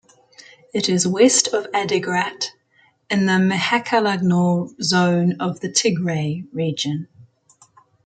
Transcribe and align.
It 0.73 0.89
is 0.89 1.07
west 1.07 1.49
of 1.49 1.67
Adigrat, 1.73 2.47
in 3.11 3.27
the 3.27 3.33
Mehakelegnaw 3.37 4.81
Zone 4.81 5.35
of 5.39 5.59
the 5.59 5.69
Tigray 5.69 6.47
Region. 6.51 7.07